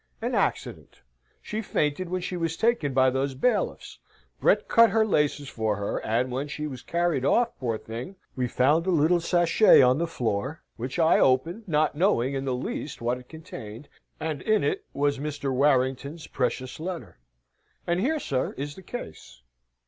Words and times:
"An 0.19 0.33
accident. 0.33 1.01
She 1.43 1.61
fainted 1.61 2.09
when 2.09 2.21
she 2.21 2.35
was 2.35 2.57
taken 2.57 2.91
by 2.91 3.11
those 3.11 3.35
bailiffs. 3.35 3.99
Brett 4.39 4.67
cut 4.67 4.89
her 4.89 5.05
laces 5.05 5.47
for 5.47 5.75
her; 5.75 5.99
and 6.03 6.31
when 6.31 6.47
she 6.47 6.65
was 6.65 6.81
carried 6.81 7.23
off, 7.23 7.55
poor 7.59 7.77
thing, 7.77 8.15
we 8.35 8.47
found 8.47 8.87
a 8.87 8.89
little 8.89 9.19
sachet 9.19 9.83
on 9.83 9.99
the 9.99 10.07
floor, 10.07 10.63
which 10.75 10.97
I 10.97 11.19
opened, 11.19 11.67
not 11.67 11.93
knowing 11.93 12.33
in 12.33 12.45
the 12.45 12.55
least 12.55 12.99
what 12.99 13.19
it 13.19 13.29
contained. 13.29 13.89
And 14.19 14.41
in 14.41 14.63
it 14.63 14.85
was 14.91 15.19
Mr. 15.19 15.41
Harry 15.49 15.57
Warrington's 15.57 16.25
precious 16.25 16.79
letter. 16.79 17.19
And 17.85 17.99
here, 17.99 18.19
sir, 18.19 18.53
is 18.53 18.73
the 18.73 18.81
case." 18.81 19.43